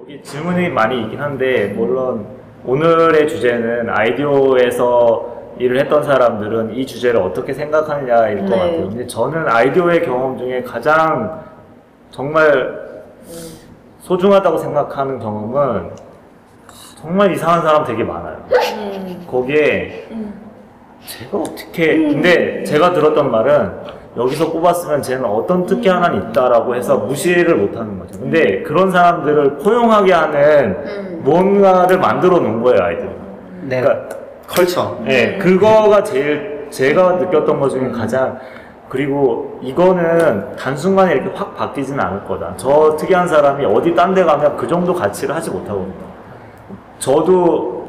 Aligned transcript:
여기 0.00 0.22
질문이 0.22 0.70
많이 0.70 1.02
있긴 1.02 1.20
한데 1.20 1.68
물론 1.68 2.26
오늘의 2.64 3.28
주제는 3.28 3.88
아이디오에서 3.90 5.34
일을 5.58 5.78
했던 5.80 6.02
사람들은 6.02 6.74
이 6.74 6.84
주제를 6.84 7.20
어떻게 7.20 7.52
생각하느냐일 7.52 8.38
것 8.38 8.44
네. 8.46 8.56
같아요. 8.56 8.88
근데 8.88 9.06
저는 9.06 9.46
아이디오의 9.48 10.04
경험 10.04 10.36
중에 10.36 10.62
가장 10.62 11.44
정말 12.10 13.04
소중하다고 14.00 14.58
생각하는 14.58 15.18
경험은 15.20 15.90
정말 17.00 17.32
이상한 17.32 17.62
사람 17.62 17.84
되게 17.84 18.02
많아요. 18.02 18.38
음. 18.50 19.26
거기에 19.30 20.08
제가 21.06 21.38
어떻게 21.38 21.96
근데 21.98 22.64
제가 22.64 22.92
들었던 22.92 23.30
말은 23.30 23.72
여기서 24.16 24.52
뽑았으면 24.52 25.02
쟤는 25.02 25.24
어떤 25.24 25.66
특기 25.66 25.88
하나는 25.88 26.30
있다라고 26.30 26.74
해서 26.74 26.98
무시를 26.98 27.56
못하는 27.56 27.98
거죠. 27.98 28.20
근데 28.20 28.62
그런 28.62 28.90
사람들을 28.90 29.58
포용하게 29.58 30.12
하는 30.12 30.76
음. 30.86 31.20
뭔가를 31.24 31.98
만들어 31.98 32.38
놓은 32.38 32.62
거예요 32.62 32.82
아이들. 32.82 33.10
네. 33.62 33.80
그러니까 33.80 34.16
컬처. 34.46 34.98
네, 35.04 35.38
그거가 35.38 36.04
제일 36.04 36.68
제가 36.70 37.12
느꼈던 37.12 37.58
것 37.58 37.70
중에 37.70 37.90
가장 37.90 38.38
그리고 38.88 39.58
이거는 39.62 40.54
단순간에 40.56 41.14
이렇게 41.14 41.30
확 41.34 41.56
바뀌지는 41.56 41.98
않을 41.98 42.24
거다. 42.24 42.54
저 42.56 42.94
특이한 42.96 43.26
사람이 43.26 43.64
어디 43.64 43.94
딴 43.94 44.14
데 44.14 44.22
가면 44.22 44.56
그 44.56 44.68
정도 44.68 44.94
가치를 44.94 45.34
하지 45.34 45.50
못하거든요. 45.50 45.92
저도 47.00 47.88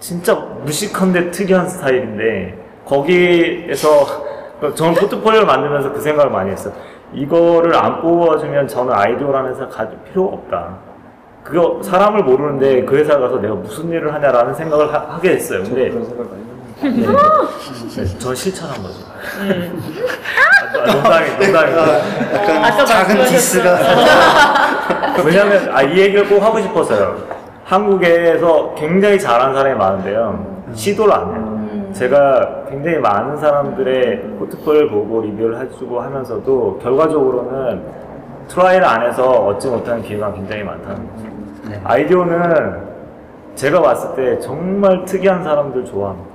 진짜 0.00 0.34
무식한데 0.34 1.30
특이한 1.30 1.66
스타일인데 1.66 2.58
거기에서 2.84 4.31
저는 4.70 4.94
포트폴리오를 4.94 5.46
만들면서 5.46 5.92
그 5.92 6.00
생각을 6.00 6.30
많이 6.30 6.50
했어요. 6.50 6.72
이거를 7.12 7.74
안 7.74 8.00
뽑아주면 8.00 8.68
저는 8.68 8.92
아이디어라는 8.92 9.50
회사 9.50 9.68
가질 9.68 9.98
필요가 10.04 10.34
없다. 10.34 10.76
그거 11.42 11.80
사람을 11.82 12.22
모르는데 12.22 12.84
그 12.84 12.96
회사 12.96 13.18
가서 13.18 13.36
내가 13.38 13.54
무슨 13.54 13.90
일을 13.90 14.14
하냐라는 14.14 14.54
생각을 14.54 14.94
하, 14.94 15.18
게 15.20 15.30
됐어요. 15.30 15.64
근데 15.64 15.90
그런 15.90 16.04
생각 16.04 16.30
많이. 16.30 16.42
네. 16.82 17.06
네, 17.96 18.18
전 18.18 18.34
실천한 18.34 18.82
거죠. 18.82 18.94
아, 20.80 20.92
농담이, 20.92 21.30
농담이. 21.38 21.72
약간 22.32 22.64
아까 22.64 22.84
작은 22.84 23.24
디스가. 23.26 23.78
왜냐면, 25.24 25.70
아, 25.72 25.82
이 25.82 25.96
얘기를 25.96 26.28
꼭 26.28 26.42
하고 26.42 26.60
싶어서요. 26.60 27.16
한국에서 27.64 28.74
굉장히 28.76 29.18
잘하는 29.18 29.54
사람이 29.54 29.76
많은데요. 29.76 30.64
시도를 30.74 31.12
안 31.12 31.20
해요. 31.34 31.51
제가 31.92 32.64
굉장히 32.68 32.98
많은 32.98 33.36
사람들의 33.36 34.22
포트폴리오를 34.38 34.90
보고 34.90 35.22
리뷰를 35.22 35.60
해주고 35.60 36.00
하면서도 36.00 36.78
결과적으로는 36.82 37.82
try를 38.48 38.84
안 38.84 39.06
해서 39.06 39.30
얻지 39.30 39.68
못하는 39.68 40.02
기회가 40.02 40.32
굉장히 40.32 40.62
많다는 40.62 41.08
거죠. 41.08 41.26
네. 41.68 41.80
IDEO는 41.84 42.92
제가 43.54 43.80
봤을 43.80 44.14
때 44.16 44.40
정말 44.40 45.04
특이한 45.04 45.44
사람들 45.44 45.84
좋아합니다. 45.84 46.30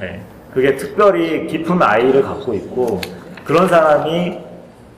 네. 0.00 0.20
그게 0.52 0.76
특별히 0.76 1.46
깊은 1.46 1.80
I를 1.80 2.22
갖고 2.22 2.52
있고 2.54 3.00
그런 3.44 3.68
사람이 3.68 4.38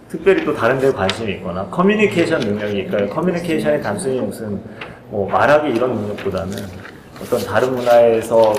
특별히 0.08 0.44
또 0.44 0.54
다른 0.54 0.78
데 0.78 0.90
관심이 0.92 1.32
있거나 1.32 1.64
커뮤니케이션 1.66 2.40
능력이 2.40 2.86
그러니까 2.86 3.14
커뮤니케이션이 3.14 3.82
단순히 3.82 4.20
무슨 4.20 4.60
뭐 5.08 5.28
말하기 5.30 5.70
이런 5.70 5.94
능력보다는 5.94 6.52
어떤 7.22 7.40
다른 7.46 7.74
문화에서 7.74 8.52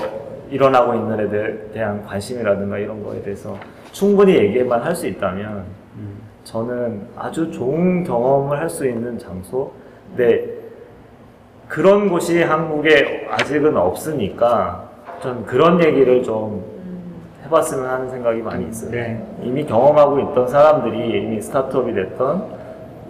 일어나고 0.50 0.94
있는 0.94 1.20
에 1.20 1.28
대- 1.28 1.72
대한 1.72 2.04
관심이라든가 2.04 2.78
이런 2.78 3.02
거에 3.04 3.22
대해서 3.22 3.56
충분히 3.92 4.34
얘기만 4.36 4.80
할 4.82 4.94
수 4.94 5.06
있다면 5.06 5.64
저는 6.44 7.02
아주 7.16 7.50
좋은 7.50 8.04
경험을 8.04 8.58
할 8.58 8.68
수 8.68 8.86
있는 8.86 9.18
장소 9.18 9.72
근데 10.08 10.46
그런 11.68 12.08
곳이 12.10 12.42
한국에 12.42 13.26
아직은 13.30 13.76
없으니까 13.76 14.88
전 15.20 15.46
그런 15.46 15.82
얘기를 15.82 16.22
좀 16.22 16.62
해봤으면 17.44 17.86
하는 17.88 18.10
생각이 18.10 18.42
많이 18.42 18.68
있어요. 18.68 18.90
네. 18.90 19.26
이미 19.42 19.64
경험하고 19.64 20.18
있던 20.20 20.48
사람들이 20.48 21.22
이미 21.22 21.40
스타트업이 21.40 21.94
됐던 21.94 22.64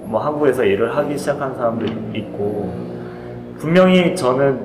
뭐 0.04 0.20
한국에서 0.20 0.64
일을 0.64 0.96
하기 0.96 1.16
시작한 1.18 1.54
사람도 1.56 1.86
있고 2.14 2.72
분명히 3.58 4.14
저는 4.14 4.60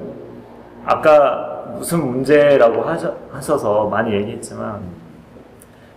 아까 0.85 1.48
무슨 1.77 2.05
문제라고 2.05 2.83
하셔, 2.83 3.13
하셔서 3.31 3.85
많이 3.85 4.13
얘기했지만 4.13 4.81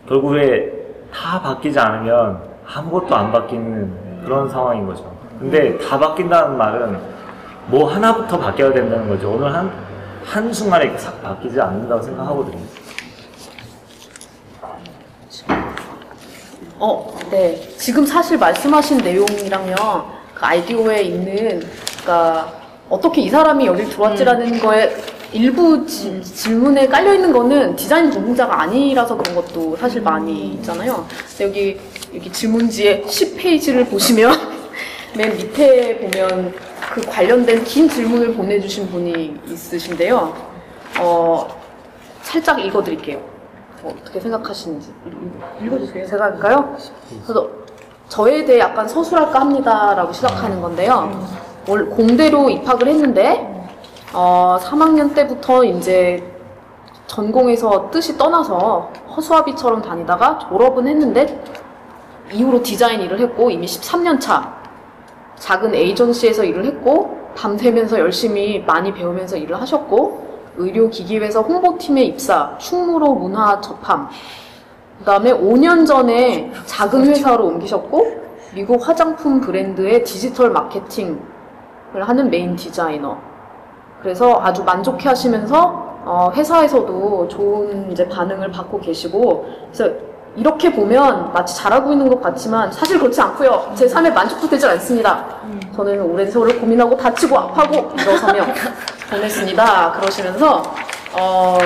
결국에 0.08 0.72
다 1.12 1.40
바뀌지 1.40 1.78
않으면 1.78 2.42
아무것도 2.66 3.14
안 3.14 3.32
바뀌는 3.32 4.22
그런 4.24 4.48
상황인 4.48 4.86
거죠. 4.86 5.10
근데 5.38 5.76
다 5.78 5.98
바뀐다는 5.98 6.56
말은 6.56 6.98
뭐 7.66 7.92
하나부터 7.92 8.38
바뀌어야 8.38 8.72
된다는 8.72 9.08
거죠. 9.08 9.32
오늘 9.32 9.52
한, 9.52 9.70
한순간에 10.24 10.96
싹 10.98 11.22
바뀌지 11.22 11.60
않는다고 11.60 12.02
생각하거든요. 12.02 12.82
어, 16.78 17.16
네. 17.30 17.56
지금 17.76 18.04
사실 18.04 18.38
말씀하신 18.38 18.98
내용이랑요, 18.98 19.74
그 20.34 20.44
아이디오에 20.44 21.02
있는, 21.02 21.60
그니까, 21.94 22.48
어떻게 22.90 23.20
이 23.20 23.30
사람이 23.30 23.64
여길 23.66 23.88
들어왔지라는 23.88 24.58
거에 24.58 24.96
일부 25.32 25.86
지- 25.86 26.22
질문에 26.22 26.86
깔려있는 26.88 27.32
거는 27.32 27.76
디자인 27.76 28.10
전공자가 28.10 28.62
아니라서 28.62 29.16
그런 29.16 29.34
것도 29.34 29.76
사실 29.76 30.02
많이 30.02 30.48
있잖아요. 30.54 31.06
여기, 31.40 31.80
여기 32.14 32.30
질문지에 32.30 33.02
10페이지를 33.02 33.88
보시면, 33.88 34.32
맨 35.16 35.34
밑에 35.36 35.98
보면 35.98 36.52
그 36.94 37.00
관련된 37.02 37.64
긴 37.64 37.88
질문을 37.88 38.34
보내주신 38.34 38.90
분이 38.90 39.36
있으신데요. 39.48 40.34
어, 41.00 41.48
살짝 42.22 42.62
읽어드릴게요. 42.64 43.18
어, 43.82 43.94
어떻게 44.00 44.20
생각하시는지 44.20 44.90
읽- 45.06 45.66
읽어주세요. 45.66 46.06
제가 46.06 46.24
할까요? 46.24 46.76
그래서 47.24 47.48
저에 48.08 48.44
대해 48.44 48.58
약간 48.58 48.86
서술할까 48.86 49.40
합니다라고 49.40 50.12
시작하는 50.12 50.60
건데요. 50.60 51.26
월- 51.66 51.86
공대로 51.88 52.50
입학을 52.50 52.88
했는데 52.88 53.61
어, 54.14 54.58
3학년 54.60 55.14
때부터 55.14 55.64
이제 55.64 56.22
전공에서 57.06 57.90
뜻이 57.90 58.18
떠나서 58.18 58.92
허수아비처럼 59.16 59.80
다니다가 59.80 60.38
졸업은 60.38 60.86
했는데 60.86 61.42
이후로 62.30 62.62
디자인 62.62 63.00
일을 63.00 63.20
했고 63.20 63.50
이미 63.50 63.66
13년 63.66 64.20
차 64.20 64.54
작은 65.36 65.74
에이전시에서 65.74 66.44
일을 66.44 66.64
했고 66.66 67.18
밤새면서 67.36 67.98
열심히 67.98 68.60
많이 68.60 68.92
배우면서 68.92 69.36
일을 69.38 69.60
하셨고 69.60 70.22
의료기기회사 70.56 71.40
홍보팀에 71.40 72.02
입사, 72.02 72.56
충무로 72.58 73.14
문화 73.14 73.60
접함. 73.62 74.08
그 74.98 75.04
다음에 75.04 75.32
5년 75.32 75.86
전에 75.86 76.52
작은 76.66 77.06
회사로 77.06 77.46
옮기셨고 77.46 78.22
미국 78.54 78.86
화장품 78.86 79.40
브랜드의 79.40 80.04
디지털 80.04 80.50
마케팅을 80.50 81.18
하는 82.02 82.30
메인 82.30 82.54
디자이너 82.54 83.31
그래서 84.02 84.40
아주 84.42 84.64
만족해 84.64 85.08
하시면서 85.08 85.92
어, 86.04 86.32
회사에서도 86.34 87.28
좋은 87.28 87.92
이제 87.92 88.08
반응을 88.08 88.50
받고 88.50 88.80
계시고 88.80 89.46
그래서 89.72 89.94
이렇게 90.34 90.72
보면 90.72 91.32
마치 91.32 91.54
잘하고 91.56 91.92
있는 91.92 92.08
것 92.08 92.20
같지만 92.20 92.72
사실 92.72 92.98
그렇지 92.98 93.20
않고요. 93.20 93.72
제 93.74 93.86
삶에 93.86 94.10
만족도 94.10 94.48
되지 94.48 94.66
않습니다. 94.66 95.24
저는 95.76 96.00
오랜 96.02 96.28
세월을 96.30 96.58
고민하고 96.58 96.96
다치고 96.96 97.38
아파하고 97.38 97.92
일어서며 98.00 98.46
보냈습니다. 99.10 99.92
그러시면서 99.92 100.62
어, 101.18 101.58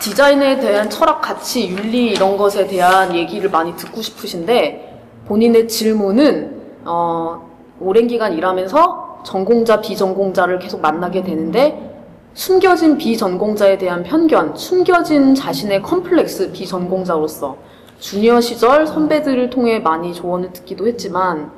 디자인에 0.00 0.58
대한 0.60 0.90
철학, 0.90 1.20
가치, 1.22 1.68
윤리 1.68 2.08
이런 2.08 2.36
것에 2.36 2.66
대한 2.66 3.14
얘기를 3.14 3.48
많이 3.48 3.74
듣고 3.76 4.02
싶으신데 4.02 5.02
본인의 5.28 5.68
질문은 5.68 6.82
어, 6.84 7.48
오랜 7.80 8.06
기간 8.08 8.32
일하면서 8.32 9.05
전공자, 9.26 9.80
비전공자를 9.80 10.60
계속 10.60 10.80
만나게 10.80 11.24
되는데 11.24 11.92
숨겨진 12.34 12.96
비전공자에 12.96 13.76
대한 13.76 14.04
편견, 14.04 14.56
숨겨진 14.56 15.34
자신의 15.34 15.82
컴플렉스 15.82 16.52
비전공자로서 16.52 17.56
주니어 17.98 18.40
시절 18.40 18.86
선배들을 18.86 19.50
통해 19.50 19.80
많이 19.80 20.14
조언을 20.14 20.52
듣기도 20.52 20.86
했지만 20.86 21.50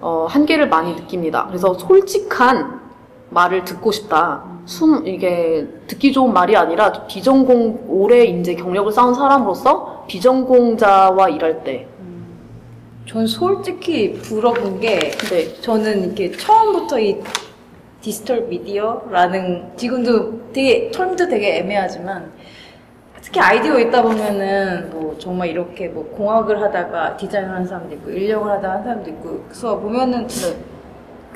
어, 0.00 0.26
한계를 0.28 0.68
많이 0.68 0.94
느낍니다. 0.94 1.46
그래서 1.46 1.74
솔직한 1.74 2.80
말을 3.30 3.64
듣고 3.64 3.92
싶다. 3.92 4.42
숨 4.64 5.06
이게 5.06 5.68
듣기 5.86 6.12
좋은 6.12 6.32
말이 6.32 6.56
아니라 6.56 6.90
비전공 7.06 7.84
오래 7.88 8.24
이제 8.24 8.56
경력을 8.56 8.90
쌓은 8.90 9.14
사람으로서 9.14 10.06
비전공자와 10.08 11.28
일할 11.28 11.62
때 11.62 11.86
전 13.06 13.24
솔직히 13.24 14.20
물어본 14.28 14.80
게 14.80 14.98
네. 15.10 15.60
저는 15.60 16.06
이렇게 16.06 16.32
처음부터 16.32 16.98
이 16.98 17.22
디지털 18.00 18.42
미디어라는 18.42 19.76
지금도 19.76 20.52
되게 20.52 20.90
처음도 20.90 21.28
되게 21.28 21.58
애매하지만 21.58 22.32
특히 23.22 23.40
아이디어 23.40 23.78
있다 23.78 24.02
보면은 24.02 24.90
뭐 24.90 25.16
정말 25.18 25.48
이렇게 25.48 25.86
뭐 25.86 26.04
공학을 26.16 26.60
하다가 26.60 27.16
디자인을 27.16 27.50
하는 27.50 27.64
사람도 27.64 27.94
있고 27.94 28.10
인력을 28.10 28.50
하다가 28.50 28.70
하는 28.70 28.84
사람도 28.84 29.10
있고 29.10 29.44
그래서 29.46 29.78
보면은 29.78 30.26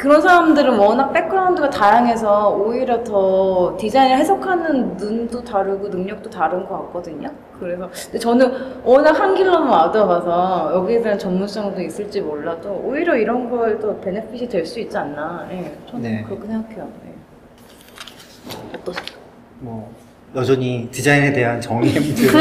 그런 0.01 0.19
사람들은 0.23 0.79
워낙 0.79 1.13
백그라운드가 1.13 1.69
다양해서 1.69 2.49
오히려 2.57 3.05
더 3.05 3.77
디자인을 3.79 4.17
해석하는 4.17 4.97
눈도 4.97 5.45
다르고 5.45 5.89
능력도 5.89 6.31
다른 6.31 6.65
것 6.67 6.87
같거든요. 6.87 7.29
그래서 7.59 7.91
근데 8.05 8.19
저는 8.19 8.51
워낙 8.83 9.11
한 9.13 9.35
길로만 9.35 9.69
와닿아서 9.69 10.73
여기에 10.75 11.03
대한 11.03 11.19
전문성도 11.19 11.83
있을지 11.83 12.23
몰라도 12.23 12.81
오히려 12.83 13.15
이런 13.15 13.51
거에 13.51 13.79
더 13.79 13.95
베네핏이 14.01 14.49
될 14.49 14.65
수 14.65 14.81
있지 14.81 14.97
않나. 14.97 15.47
예, 15.53 15.77
저는 15.91 16.03
네. 16.03 16.25
그렇게 16.27 16.47
생각해요. 16.47 16.89
예. 17.07 18.79
어떠세요? 18.79 19.05
뭐 19.59 19.93
여전히 20.35 20.89
디자인에 20.91 21.31
대한 21.35 21.61
정의의 21.61 22.01
문제로 22.01 22.39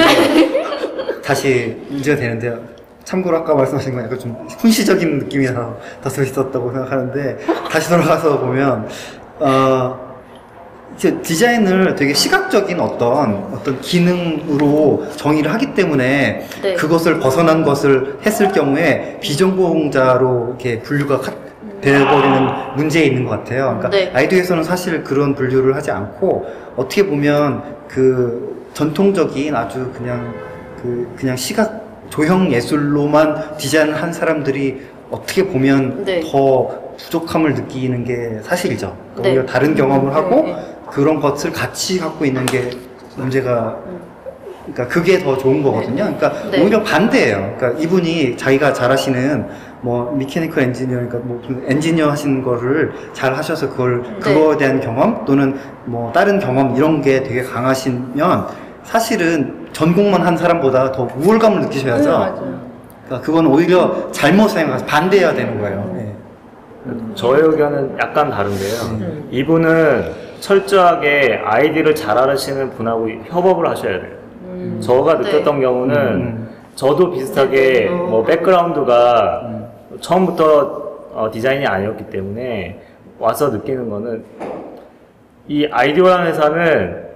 다시 1.21 1.77
문제가 1.89 2.15
되는데요. 2.17 2.57
참고로 3.09 3.37
아까 3.37 3.55
말씀하신 3.55 3.95
건 3.95 4.03
약간 4.03 4.19
좀 4.19 4.47
훈시적인 4.59 5.17
느낌이 5.17 5.47
더 5.47 5.75
다소 6.03 6.21
있었다고 6.21 6.71
생각하는데 6.71 7.39
다시 7.71 7.89
돌아가서 7.89 8.39
보면 8.39 8.87
어 9.39 10.09
이제 10.95 11.19
디자인을 11.19 11.95
되게 11.95 12.13
시각적인 12.13 12.79
어떤 12.79 13.49
어떤 13.51 13.81
기능으로 13.81 15.07
정의를 15.15 15.51
하기 15.53 15.73
때문에 15.73 16.45
네. 16.61 16.73
그것을 16.75 17.19
벗어난 17.19 17.63
것을 17.63 18.19
했을 18.23 18.51
경우에 18.51 19.17
비전공자로 19.21 20.49
이렇게 20.49 20.79
분류가 20.79 21.19
가- 21.19 21.33
되어버리는 21.81 22.47
문제에 22.75 23.05
있는 23.05 23.23
것 23.23 23.31
같아요. 23.31 23.77
그러니까 23.79 23.89
네. 23.89 24.11
아이디어에서는 24.13 24.63
사실 24.63 25.03
그런 25.03 25.33
분류를 25.33 25.75
하지 25.75 25.89
않고 25.89 26.45
어떻게 26.75 27.07
보면 27.07 27.63
그 27.87 28.67
전통적인 28.75 29.55
아주 29.55 29.89
그냥 29.97 30.31
그 30.79 31.11
그냥 31.17 31.35
시각 31.35 31.88
조형 32.09 32.51
예술로만 32.51 33.57
디자인을 33.57 34.01
한 34.01 34.11
사람들이 34.11 34.81
어떻게 35.11 35.47
보면 35.47 36.05
네. 36.05 36.21
더 36.31 36.69
부족함을 36.97 37.53
느끼는 37.53 38.03
게 38.03 38.39
사실이죠. 38.43 38.95
네. 39.21 39.29
오히려 39.29 39.45
다른 39.45 39.75
경험을 39.75 40.13
하고 40.13 40.43
네. 40.43 40.55
그런 40.89 41.19
것을 41.19 41.51
같이 41.51 41.99
갖고 41.99 42.25
있는 42.25 42.45
게 42.45 42.69
문제가 43.15 43.77
그러니까 44.73 44.87
그게 44.87 45.19
더 45.19 45.37
좋은 45.37 45.63
거거든요. 45.63 46.03
그러니까 46.03 46.33
네. 46.51 46.61
오히려 46.61 46.83
반대예요. 46.83 47.55
그러니까 47.57 47.81
이분이 47.81 48.37
자기가 48.37 48.73
잘하시는 48.73 49.47
뭐 49.81 50.13
미케니컬 50.15 50.63
엔지니어, 50.63 50.95
그러니까 50.97 51.17
뭐 51.19 51.41
엔지니어 51.67 52.11
하신 52.11 52.43
거를 52.43 52.91
잘 53.13 53.33
하셔서 53.33 53.69
그걸 53.69 54.03
네. 54.03 54.19
그거에 54.19 54.57
대한 54.57 54.79
경험 54.79 55.25
또는 55.25 55.57
뭐 55.85 56.11
다른 56.11 56.39
경험 56.39 56.75
이런 56.75 57.01
게 57.01 57.23
되게 57.23 57.41
강하시면 57.43 58.47
사실은 58.83 59.58
전공만 59.71 60.21
한 60.21 60.35
사람보다 60.37 60.91
더 60.91 61.07
우월감을 61.17 61.61
느끼셔야죠. 61.61 62.19
네. 62.19 62.31
그러니까 63.05 63.25
그건 63.25 63.47
오히려 63.47 64.11
잘못 64.11 64.49
생각해서 64.49 64.85
반대해야 64.85 65.33
되는 65.33 65.59
거예요. 65.59 65.91
네. 65.93 66.15
저의 67.15 67.41
의견은 67.43 67.97
약간 67.99 68.29
다른데요. 68.29 68.81
음. 68.91 69.27
이분은 69.31 70.29
철저하게 70.39 71.41
아이디를 71.43 71.95
잘 71.95 72.17
알으시는 72.17 72.71
분하고 72.71 73.09
협업을 73.25 73.67
하셔야 73.67 73.99
돼요. 73.99 74.11
음. 74.43 74.79
저가 74.81 75.19
네. 75.19 75.31
느꼈던 75.31 75.59
경우는 75.59 75.95
음. 75.95 76.49
저도 76.75 77.11
비슷하게 77.11 77.57
네. 77.57 77.89
뭐 77.89 78.23
백그라운드가 78.23 79.41
음. 79.45 79.67
처음부터 79.99 80.89
어, 81.13 81.29
디자인이 81.31 81.65
아니었기 81.65 82.05
때문에 82.05 82.79
와서 83.19 83.49
느끼는 83.49 83.89
거는 83.89 84.23
이 85.47 85.67
아이디어라는 85.69 86.27
회사는 86.27 87.08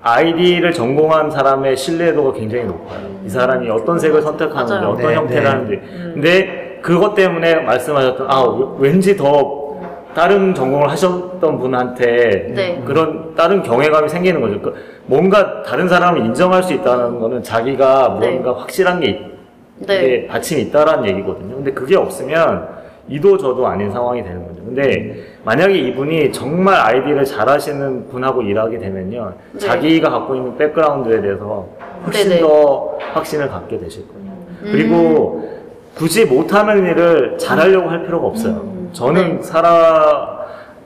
아이디를 0.00 0.72
전공한 0.72 1.30
사람의 1.30 1.76
신뢰도가 1.76 2.32
굉장히 2.38 2.64
높아요. 2.66 3.00
이 3.24 3.28
사람이 3.28 3.68
어떤 3.70 3.98
색을 3.98 4.22
선택하는지 4.22 4.72
맞아요. 4.74 4.88
어떤 4.90 5.06
네, 5.08 5.14
형태를 5.16 5.42
네. 5.42 5.48
하는지. 5.50 5.80
근데 6.14 6.78
그것 6.82 7.14
때문에 7.14 7.56
말씀하셨던 7.56 8.30
아 8.30 8.42
왠지 8.78 9.16
더 9.16 9.68
다른 10.14 10.54
전공을 10.54 10.88
하셨던 10.90 11.58
분한테 11.58 12.52
네. 12.54 12.82
그런 12.84 13.34
다른 13.34 13.62
경외감이 13.62 14.08
생기는 14.08 14.40
거죠. 14.40 14.60
그 14.60 14.74
뭔가 15.06 15.62
다른 15.62 15.88
사람을 15.88 16.24
인정할 16.26 16.62
수 16.62 16.72
있다는 16.74 17.18
거는 17.20 17.42
자기가 17.42 18.18
네. 18.20 18.30
뭔가 18.30 18.60
확실한 18.60 19.00
게 19.00 19.06
있- 19.10 19.86
네. 19.86 19.96
이게 20.04 20.26
받침이 20.26 20.62
있다라는 20.62 21.08
얘기거든요. 21.08 21.56
근데 21.56 21.72
그게 21.72 21.96
없으면 21.96 22.68
이도 23.08 23.38
저도 23.38 23.66
아닌 23.66 23.90
상황이 23.90 24.22
되는 24.22 24.46
거죠. 24.46 24.62
근데 24.64 25.16
만약에 25.44 25.74
이분이 25.74 26.32
정말 26.32 26.78
아이디를 26.78 27.24
잘 27.24 27.48
하시는 27.48 28.08
분하고 28.08 28.42
일하게 28.42 28.78
되면요. 28.78 29.32
네. 29.52 29.58
자기가 29.58 30.10
갖고 30.10 30.34
있는 30.34 30.56
백그라운드에 30.58 31.22
대해서 31.22 31.66
훨씬 32.04 32.28
네네. 32.28 32.40
더 32.42 32.98
확신을 33.14 33.48
갖게 33.48 33.78
되실 33.78 34.06
거예요. 34.08 34.30
음. 34.62 34.68
그리고 34.70 35.48
굳이 35.94 36.26
못하는 36.26 36.86
일을 36.86 37.38
잘하려고 37.38 37.88
할 37.88 38.04
필요가 38.04 38.26
없어요. 38.26 38.52
음. 38.52 38.90
저는 38.92 39.36
네. 39.38 39.42
살아, 39.42 40.38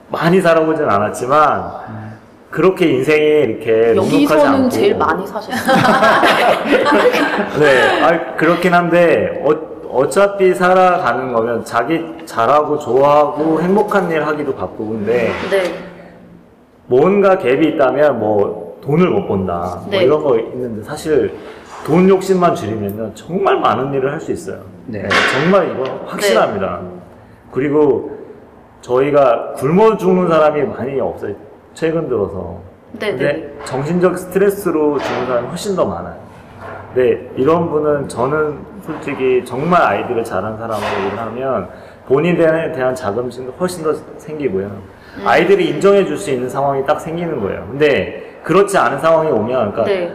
많이 0.09 0.41
살아보진 0.41 0.89
않았지만, 0.89 1.71
그렇게 2.49 2.87
인생이 2.87 3.25
이렇게 3.25 3.95
여기서는 3.95 4.45
않고. 4.45 4.69
제일 4.69 4.95
많이 4.95 5.25
사셨어요. 5.25 5.75
네, 7.59 8.01
아, 8.01 8.35
그렇긴 8.35 8.73
한데, 8.73 9.41
어, 9.45 9.72
어차피 9.93 10.53
살아가는 10.55 11.31
거면 11.31 11.63
자기 11.63 12.03
잘하고 12.25 12.79
좋아하고 12.79 13.61
행복한 13.61 14.09
일 14.09 14.25
하기도 14.25 14.55
바쁘는데, 14.55 15.29
네. 15.51 15.63
뭔가 16.87 17.37
갭이 17.37 17.75
있다면 17.75 18.19
뭐 18.19 18.77
돈을 18.81 19.07
못 19.09 19.27
번다 19.27 19.77
뭐 19.83 19.87
네. 19.89 20.03
이런 20.03 20.21
거 20.21 20.37
있는데 20.37 20.83
사실 20.83 21.33
돈 21.85 22.09
욕심만 22.09 22.55
줄이면 22.55 23.13
정말 23.15 23.59
많은 23.59 23.93
일을 23.93 24.11
할 24.11 24.19
수 24.19 24.31
있어요. 24.31 24.61
네. 24.87 25.03
네, 25.03 25.09
정말 25.33 25.71
이거 25.71 25.83
확실합니다. 26.07 26.81
그리고 27.51 28.11
저희가 28.81 29.53
굶어 29.53 29.95
죽는 29.95 30.27
사람이 30.27 30.63
많이 30.63 30.99
없어요. 30.99 31.35
최근 31.73 32.09
들어서. 32.09 32.59
네, 32.99 33.11
근데 33.11 33.53
정신적 33.65 34.17
스트레스로 34.17 34.97
죽는 34.99 35.27
사람이 35.27 35.47
훨씬 35.47 35.75
더 35.75 35.85
많아요. 35.85 36.15
네, 36.95 37.29
이런 37.37 37.69
분은 37.69 38.09
저는 38.09 38.72
솔직히 38.85 39.43
정말 39.45 39.81
아이디를 39.81 40.23
잘한 40.23 40.57
사람하고 40.57 41.07
일을 41.07 41.19
하면 41.19 41.69
본인에 42.07 42.71
대한, 42.73 42.93
자긍심도 42.93 43.53
훨씬 43.59 43.81
더 43.83 43.93
생기고요. 44.17 44.65
음. 44.65 45.23
아이들이 45.25 45.69
인정해 45.69 46.05
줄 46.05 46.17
수 46.17 46.31
있는 46.31 46.49
상황이 46.49 46.85
딱 46.85 46.99
생기는 46.99 47.39
거예요. 47.39 47.65
근데 47.69 48.39
그렇지 48.43 48.77
않은 48.77 48.99
상황이 48.99 49.31
오면, 49.31 49.71
그러니까 49.71 49.83
네. 49.85 50.13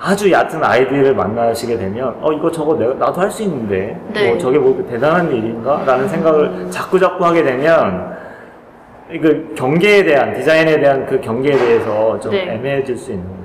아주 0.00 0.30
얕은 0.30 0.62
아이디를 0.62 1.14
만나시게 1.14 1.76
되면, 1.78 2.16
어, 2.20 2.32
이거 2.32 2.50
저거 2.50 2.76
내가, 2.76 2.94
나도 2.94 3.20
할 3.20 3.30
수 3.30 3.44
있는데, 3.44 4.00
네. 4.12 4.28
뭐 4.28 4.38
저게 4.38 4.58
뭐 4.58 4.84
대단한 4.88 5.30
일인가? 5.30 5.82
라는 5.86 6.08
생각을 6.08 6.68
자꾸 6.70 6.98
자꾸 6.98 7.24
하게 7.24 7.44
되면, 7.44 8.16
그 9.08 9.54
경계에 9.56 10.02
대한, 10.02 10.34
디자인에 10.34 10.80
대한 10.80 11.06
그 11.06 11.20
경계에 11.20 11.56
대해서 11.56 12.18
좀 12.18 12.32
네. 12.32 12.54
애매해질 12.54 12.96
수 12.96 13.12
있는 13.12 13.24
거예요. 13.26 13.38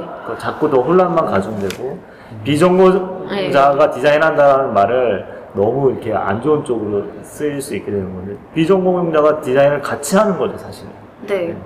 네. 0.00 0.04
그 0.26 0.36
자꾸 0.38 0.68
더 0.68 0.80
혼란만 0.80 1.24
가중되고 1.26 1.98
비전공자가 2.44 3.90
디자인한다는 3.90 4.72
말을 4.74 5.26
너무 5.54 5.90
이렇게 5.90 6.12
안 6.14 6.40
좋은 6.40 6.64
쪽으로 6.64 7.04
쓰일 7.22 7.60
수 7.60 7.74
있게 7.76 7.90
되는 7.90 8.12
건데 8.14 8.34
비전공자가 8.54 9.40
디자인을 9.40 9.80
같이 9.80 10.16
하는 10.16 10.38
거죠 10.38 10.56
사실. 10.58 10.86
네. 11.26 11.56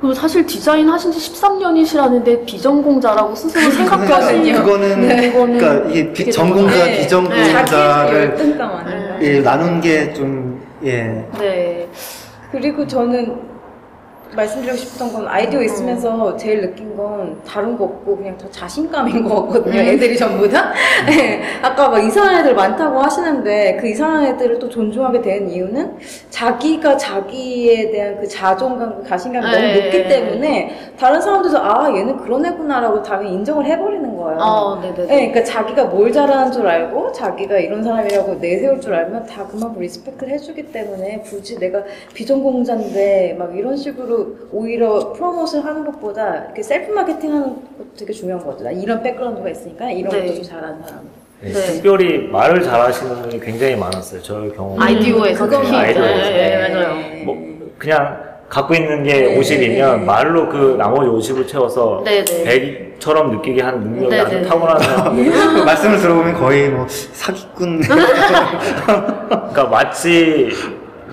그리고 0.00 0.12
사실 0.12 0.44
디자인 0.44 0.88
하신 0.88 1.10
지 1.12 1.18
13년이시라는데 1.32 2.44
비전공자라고 2.44 3.34
스스로 3.34 3.70
생각하시는 3.70 4.52
그거는 4.52 5.00
네. 5.08 5.30
그거는 5.30 5.58
그러니까 5.58 5.88
이게 5.90 6.12
비- 6.12 6.30
전공자 6.30 6.74
네. 6.76 6.84
네. 6.84 6.98
비전공자를 7.00 8.36
아닌가? 8.60 9.18
예, 9.22 9.40
나눈 9.40 9.80
게 9.80 10.12
좀 10.12 10.60
예. 10.84 11.24
네. 11.38 11.88
그리고 12.52 12.86
저는 12.86 13.53
말씀드리고 14.34 14.76
싶었던 14.76 15.12
건 15.12 15.28
아이디어 15.28 15.62
있으면서 15.62 16.36
제일 16.36 16.60
느낀 16.60 16.96
건 16.96 17.40
다른 17.46 17.76
거 17.76 17.84
없고 17.84 18.16
그냥 18.16 18.36
더 18.38 18.50
자신감인 18.50 19.24
것 19.24 19.46
같거든요. 19.46 19.80
음. 19.80 19.86
애들이 19.86 20.16
전부 20.16 20.48
다. 20.48 20.72
네. 21.06 21.42
아까 21.62 21.88
막 21.88 21.98
이상한 21.98 22.40
애들 22.40 22.54
많다고 22.54 23.00
하시는데 23.00 23.78
그 23.80 23.88
이상한 23.88 24.24
애들을 24.26 24.58
또 24.58 24.68
존중하게 24.68 25.22
된 25.22 25.48
이유는 25.50 25.96
자기가 26.30 26.96
자기에 26.96 27.90
대한 27.90 28.20
그 28.20 28.28
자존감, 28.28 29.02
그 29.02 29.08
자신감이 29.08 29.44
너무 29.44 29.56
네. 29.58 29.82
높기 29.82 30.08
때문에 30.08 30.92
다른 30.98 31.20
사람들도 31.20 31.58
아 31.58 31.88
얘는 31.94 32.16
그런 32.18 32.44
애구나라고 32.44 33.02
당연히 33.02 33.34
인정을 33.34 33.64
해버리는 33.66 34.16
거예요. 34.16 34.38
어, 34.38 34.80
네네. 34.80 35.06
네, 35.06 35.30
그러니까 35.30 35.44
자기가 35.44 35.84
뭘 35.84 36.12
잘하는 36.12 36.52
줄 36.52 36.66
알고 36.66 37.12
자기가 37.12 37.58
이런 37.58 37.82
사람이라고 37.82 38.34
내세울 38.36 38.80
줄 38.80 38.94
알면 38.94 39.26
다 39.26 39.46
그만큼 39.46 39.80
respect를 39.80 40.32
해주기 40.34 40.72
때문에 40.72 41.20
굳이 41.20 41.58
내가 41.58 41.82
비전공자인데 42.14 43.36
막 43.38 43.56
이런 43.56 43.76
식으로 43.76 44.23
오히려 44.52 45.12
프로모션 45.12 45.62
하는 45.62 45.84
것보다 45.84 46.44
이렇게 46.46 46.62
셀프 46.62 46.92
마케팅 46.92 47.32
하는 47.32 47.44
것도 47.54 47.64
되게 47.98 48.12
중요한 48.12 48.44
거죠. 48.44 48.64
나 48.64 48.70
이런 48.70 49.02
백그라운드가 49.02 49.48
있으니까 49.50 49.90
이런 49.90 50.10
네. 50.12 50.22
것도 50.26 50.34
좀 50.36 50.44
잘하는 50.44 50.82
사람. 50.82 51.00
네, 51.40 51.52
네. 51.52 51.60
특별히 51.60 52.28
말을 52.28 52.62
잘하시는 52.62 53.22
분이 53.22 53.40
굉장히 53.40 53.76
많았어요. 53.76 54.22
저의 54.22 54.54
경험. 54.54 54.80
아이디어에서 54.80 55.44
그건 55.44 55.62
특히. 55.64 55.76
아이디어에서. 55.76 56.30
네, 56.30 56.58
네, 56.58 56.68
맞아요. 56.74 57.24
뭐 57.24 57.36
그냥 57.78 58.34
갖고 58.48 58.74
있는 58.74 59.02
게 59.02 59.12
네, 59.12 59.38
50이면 59.38 59.98
네. 59.98 60.04
말로 60.04 60.48
그 60.48 60.76
나머지 60.78 61.32
50을 61.32 61.46
채워서 61.48 62.02
네, 62.04 62.24
네. 62.24 62.96
100처럼 62.98 63.30
느끼게 63.36 63.62
하는 63.62 63.80
능력이 63.80 64.10
네, 64.10 64.20
아주 64.20 64.36
네. 64.36 64.44
사람들. 64.44 65.32
그 65.32 65.58
말씀을 65.66 65.98
들어보면 65.98 66.34
거의 66.34 66.68
뭐 66.70 66.86
사기꾼 66.88 67.80
그러니까 68.86 69.64
마치 69.64 70.50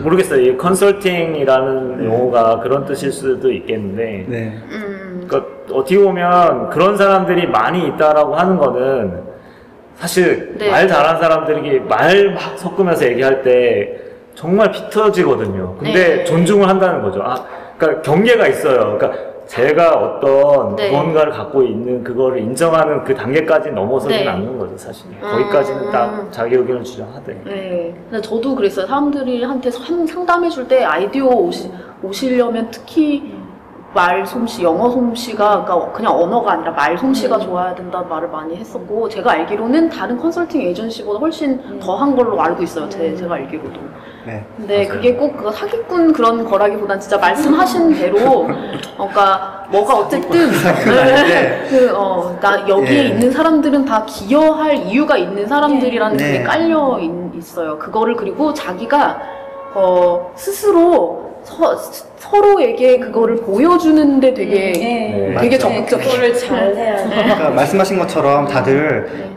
모르겠어요. 0.01 0.41
이 0.41 0.57
컨설팅이라는 0.57 2.05
용어가 2.05 2.59
그런 2.59 2.85
뜻일 2.85 3.11
수도 3.11 3.51
있겠는데 3.51 4.25
네. 4.27 4.59
음. 4.71 5.25
그러니까 5.27 5.51
어떻게 5.73 5.97
보면 5.97 6.69
그런 6.69 6.97
사람들이 6.97 7.47
많이 7.47 7.87
있다라고 7.87 8.35
하는 8.35 8.57
거는 8.57 9.21
사실 9.95 10.55
네. 10.57 10.69
말 10.69 10.87
잘하는 10.87 11.21
사람들이 11.21 11.79
말 11.81 12.31
막 12.33 12.57
섞으면서 12.57 13.05
얘기할 13.05 13.43
때 13.43 13.97
정말 14.35 14.71
피 14.71 14.89
터지거든요. 14.89 15.75
근데 15.77 15.93
네. 16.17 16.23
존중을 16.23 16.67
한다는 16.67 17.01
거죠. 17.01 17.21
아, 17.23 17.35
그러니까 17.77 18.01
경계가 18.01 18.47
있어요. 18.47 18.97
그러니까 18.97 19.30
제가 19.47 19.95
어떤 19.95 20.75
네. 20.75 20.89
무언가를 20.91 21.31
갖고 21.33 21.61
있는 21.61 22.03
그거를 22.03 22.39
인정하는 22.39 23.03
그 23.03 23.13
단계까지 23.13 23.71
넘어서지는 23.71 24.23
네. 24.23 24.29
않는 24.29 24.57
거죠, 24.57 24.77
사실. 24.77 25.05
거기까지는 25.19 25.87
음. 25.87 25.91
딱 25.91 26.31
자기 26.31 26.55
의견을 26.55 26.83
주장하되. 26.83 27.41
네. 27.45 27.95
근데 28.09 28.21
저도 28.21 28.55
그랬어요. 28.55 28.85
사람들이 28.87 29.43
한테 29.43 29.69
상- 29.69 30.05
상담해 30.07 30.49
줄 30.49 30.67
때 30.67 30.83
아이디어 30.83 31.25
오시, 31.25 31.69
오시려면 32.03 32.69
특히 32.71 33.33
말 33.93 34.25
솜씨, 34.25 34.63
영어 34.63 34.89
솜씨가 34.89 35.65
그러니까 35.65 35.91
그냥 35.91 36.17
언어가 36.17 36.53
아니라 36.53 36.71
말 36.71 36.97
솜씨가 36.97 37.39
좋아야 37.39 37.75
된다는 37.75 38.07
말을 38.07 38.29
많이 38.29 38.55
했었고 38.55 39.09
제가 39.09 39.31
알기로는 39.31 39.89
다른 39.89 40.17
컨설팅 40.17 40.61
에이전시보다 40.61 41.19
훨씬 41.19 41.79
더한 41.79 42.15
걸로 42.15 42.41
알고 42.41 42.63
있어요. 42.63 42.87
제, 42.87 43.13
제가 43.15 43.35
알기로도. 43.35 43.79
네. 44.25 44.45
근데 44.55 44.85
맞아요. 44.85 44.89
그게 44.89 45.15
꼭 45.15 45.35
그거 45.35 45.51
사기꾼 45.51 46.13
그런 46.13 46.45
거라기보단 46.45 46.99
진짜 46.99 47.17
말씀하신 47.17 47.93
대로 47.95 48.17
어, 48.97 49.09
그러니까 49.09 49.65
뭐가 49.71 49.97
어쨌든 49.97 50.41
아닌데. 50.87 51.65
그, 51.69 51.93
어, 51.95 52.37
나 52.39 52.67
여기에 52.67 52.97
예. 52.97 53.07
있는 53.07 53.31
사람들은 53.31 53.83
다 53.85 54.05
기여할 54.05 54.75
이유가 54.85 55.17
있는 55.17 55.45
사람들이라는 55.47 56.17
네. 56.17 56.31
그게 56.31 56.43
깔려 56.43 56.97
있, 56.99 57.11
있어요. 57.35 57.77
그거를 57.77 58.15
그리고 58.15 58.53
자기가 58.53 59.21
어, 59.73 60.31
스스로 60.35 61.30
서, 61.43 61.75
서로에게 62.17 62.99
그거를 62.99 63.37
보여주는데 63.37 64.33
되게 64.33 64.71
네. 64.73 65.35
되게 65.39 65.55
맞죠. 65.57 65.59
적극적이에요. 65.59 66.09
그거를 66.11 66.37
잘 66.37 66.75
해야 66.75 66.97
돼. 66.97 67.09
그러니까 67.09 67.49
말씀하신 67.49 67.99
것처럼 67.99 68.47
다들 68.47 69.09
네. 69.11 69.31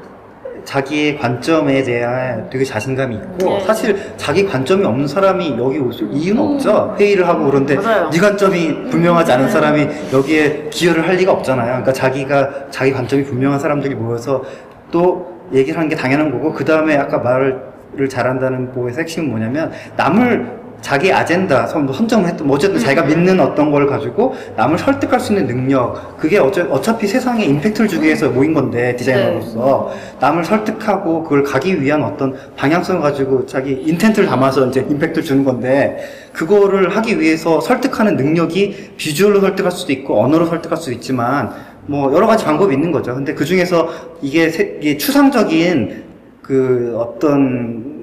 자기의 0.65 1.19
관점에 1.19 1.83
대한 1.83 2.49
되게 2.51 2.65
자신감이 2.65 3.15
있고 3.17 3.37
네. 3.39 3.61
사실 3.67 3.97
자기 4.17 4.47
관점이 4.47 4.83
없는 4.85 5.07
사람이 5.07 5.57
여기 5.59 5.79
올수 5.79 6.09
이유는 6.11 6.43
없죠 6.43 6.97
회의를 6.99 7.29
하고 7.29 7.45
그런데 7.47 7.75
음. 7.75 7.83
맞아요. 7.83 8.11
네 8.11 8.19
관점이 8.19 8.91
분명하지 8.91 9.33
않은 9.33 9.51
사람이 9.51 9.87
여기에 10.13 10.69
기여를 10.71 11.07
할 11.07 11.17
리가 11.17 11.33
없잖아요 11.33 11.67
그러니까 11.67 11.93
자기가 11.93 12.71
자기 12.71 12.93
관점이 12.93 13.25
분명한 13.25 13.61
사람들이 13.61 13.95
모여서 13.95 14.43
또 14.91 15.35
얘기를 15.53 15.77
하는 15.77 15.91
게 15.91 15.97
당연한 15.97 16.31
거고 16.31 16.55
그 16.55 16.65
다음에 16.65 16.97
아까 16.97 17.19
말을 17.19 18.09
잘한다는 18.09 18.73
보의 18.73 18.95
핵심은 18.97 19.29
뭐냐면 19.29 19.71
남을 19.97 20.64
자기 20.85 21.11
아젠다 21.11 21.67
선- 21.67 21.91
선정을 21.91 22.29
했던 22.29 22.47
뭐 22.47 22.57
어쨌든 22.57 22.79
자기가 22.79 23.05
믿는 23.05 23.41
어떤 23.41 23.71
걸 23.71 23.87
가지고 23.87 24.35
남을 24.55 24.77
설득할 24.77 25.19
수 25.19 25.33
있는 25.33 25.47
능력 25.47 26.19
그게 26.19 26.37
어차, 26.39 26.65
어차피 26.69 27.07
세상에 27.07 27.43
임팩트를 27.47 27.89
주기 27.89 28.05
위해서 28.05 28.29
모인 28.29 28.53
건데 28.53 28.95
디자이너로서. 28.95 29.91
남을 30.21 30.45
설득하고 30.45 31.23
그걸 31.23 31.43
가기 31.43 31.81
위한 31.81 32.03
어떤 32.03 32.35
방향성을 32.59 33.01
가지고 33.01 33.47
자기 33.47 33.73
인텐트를 33.73 34.29
담아서 34.29 34.67
이제 34.67 34.81
임팩트를 34.87 35.23
주는 35.25 35.43
건데 35.43 36.05
그거를 36.35 36.91
하기 36.95 37.19
위해서 37.19 37.63
설득하는 37.63 38.17
능력이 38.17 38.91
비주얼로 38.99 39.41
설득할 39.41 39.73
수도 39.73 39.91
있고 39.95 40.23
언어로 40.23 40.45
설득할 40.45 40.77
수도 40.77 40.93
있지만 40.93 41.51
뭐 41.87 42.13
여러 42.15 42.27
가지 42.27 42.45
방법이 42.45 42.75
있는 42.75 42.93
거죠. 42.93 43.15
근데 43.15 43.33
그 43.33 43.47
중에서 43.47 43.89
이게, 44.21 44.51
세- 44.51 44.77
이게 44.83 44.99
추상적인 44.99 46.05
그 46.43 46.95
어떤 46.99 47.95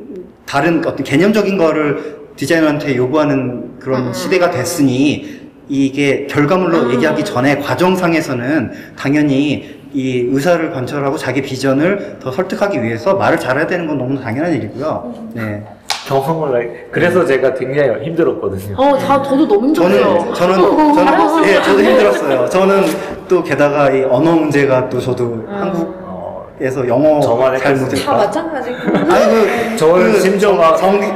다른 0.47 0.79
어떤 0.83 1.03
개념적인 1.03 1.59
거를 1.59 2.20
디자이너한테 2.45 2.95
요구하는 2.95 3.77
그런 3.79 4.07
음. 4.07 4.13
시대가 4.13 4.50
됐으니 4.50 5.41
이게 5.69 6.25
결과물로 6.25 6.91
얘기하기 6.93 7.24
전에 7.24 7.57
과정상에서는 7.60 8.71
당연히 8.98 9.79
이 9.93 10.27
의사를 10.31 10.71
관철하고 10.71 11.17
자기 11.17 11.43
비전을 11.43 12.17
더 12.19 12.31
설득하기 12.31 12.81
위해서 12.81 13.13
말을 13.13 13.39
잘해야 13.39 13.67
되는 13.67 13.86
건 13.86 14.00
너무 14.00 14.19
당연한 14.19 14.53
일이고요. 14.55 15.13
네. 15.36 15.63
경험을 16.07 16.62
해- 16.63 16.69
그래서 16.91 17.24
제가 17.24 17.53
굉장히 17.53 18.05
힘들었거든요. 18.05 18.75
어, 18.75 18.98
다 18.98 19.21
저도 19.21 19.48
너무 19.48 19.67
힘들어요. 19.67 20.33
저는 20.33 20.55
저는 20.55 20.95
저는 20.95 21.45
예 21.48 21.62
저도 21.62 21.83
힘들었어요. 21.83 22.50
저는 22.50 22.83
또 23.27 23.43
게다가 23.43 23.91
이 23.91 24.01
언어 24.03 24.31
문제가 24.31 24.89
또 24.89 25.00
저도 25.00 25.45
한국 25.48 26.00
에서 26.63 26.88
영어 26.88 27.20
저만 27.20 27.58
잘 27.58 27.74
했겠습니까? 27.74 27.86
못해서 27.86 28.06
다 28.06 28.18
마찬가지고. 28.18 28.75
아니 29.12 29.25
그 29.72 29.75
저는 29.77 30.20
심지어 30.22 30.53
막- 30.53 30.77
정기 30.77 31.08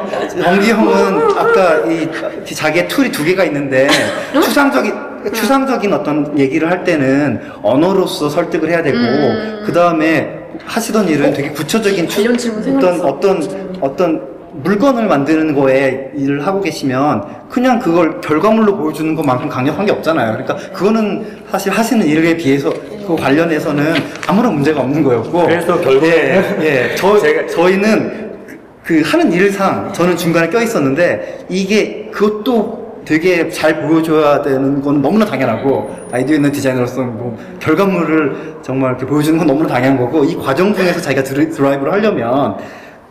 정기 0.41 0.71
형은 0.71 1.21
아까 1.37 1.77
이 1.85 2.09
자기의 2.55 2.87
툴이 2.87 3.11
두 3.11 3.23
개가 3.23 3.43
있는데 3.45 3.87
추상적인 4.33 4.93
추상적인 5.33 5.93
어떤 5.93 6.37
얘기를 6.39 6.69
할 6.69 6.83
때는 6.83 7.41
언어로서 7.61 8.27
설득을 8.29 8.69
해야 8.69 8.81
되고 8.81 8.97
음. 8.97 9.63
그 9.65 9.71
다음에 9.71 10.39
하시던 10.65 11.07
일은 11.09 11.31
되게 11.33 11.49
구체적인 11.49 12.07
추- 12.07 12.21
관련 12.23 12.37
질문 12.37 12.59
어떤 12.61 12.81
생각났어. 12.81 13.07
어떤 13.07 13.77
어떤 13.81 14.35
물건을 14.63 15.05
만드는 15.07 15.53
거에 15.53 16.11
일을 16.15 16.47
하고 16.47 16.61
계시면 16.61 17.23
그냥 17.49 17.77
그걸 17.77 18.21
결과물로 18.21 18.77
보여주는 18.77 19.13
것만큼 19.13 19.49
강력한 19.49 19.85
게 19.85 19.91
없잖아요. 19.91 20.31
그러니까 20.43 20.55
그거는 20.71 21.25
사실 21.51 21.71
하시는 21.73 22.05
일에 22.07 22.35
비해서 22.37 22.71
그 23.05 23.15
관련해서는 23.15 23.93
아무런 24.27 24.55
문제가 24.55 24.81
없는 24.81 25.03
거였고 25.03 25.43
그래서 25.45 25.79
결국에는- 25.79 26.61
예, 26.61 26.91
예. 26.91 26.95
저, 26.95 27.13
제가- 27.15 27.47
저희는 27.49 28.25
그, 28.47 28.57
그 28.83 29.01
하는 29.05 29.31
일상 29.31 29.91
저는 29.93 30.15
중간에 30.17 30.49
껴 30.49 30.61
있었는데 30.61 31.45
이게 31.49 32.09
그것도 32.11 32.85
되게 33.05 33.47
잘 33.49 33.81
보여줘야 33.87 34.41
되는 34.41 34.81
건 34.81 35.01
너무나 35.01 35.23
당연하고 35.25 35.95
아이디어 36.11 36.35
있는 36.37 36.51
디자이너로서 36.51 37.03
뭐 37.03 37.37
결과물을 37.59 38.55
정말 38.63 38.91
이렇게 38.91 39.05
보여주는 39.05 39.37
건 39.37 39.45
너무나 39.45 39.67
당연한 39.69 39.97
거고 39.99 40.23
이 40.23 40.35
과정 40.35 40.73
중에서 40.73 40.99
자기가 40.99 41.21
드라이브를 41.23 41.93
하려면 41.93 42.55